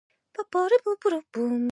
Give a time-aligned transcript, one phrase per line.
[0.01, 1.61] いつの間にか朝になってたり